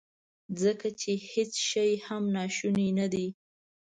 [0.61, 3.27] ځکه چې هیڅ شی هم ناشونی ندی.